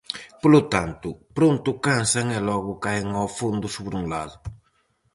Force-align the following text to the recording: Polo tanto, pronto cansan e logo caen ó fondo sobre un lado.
Polo 0.41 0.61
tanto, 0.73 1.07
pronto 1.37 1.69
cansan 1.85 2.27
e 2.37 2.39
logo 2.49 2.71
caen 2.83 3.09
ó 3.23 3.25
fondo 3.39 3.67
sobre 3.75 3.93
un 4.01 4.05
lado. 4.13 4.35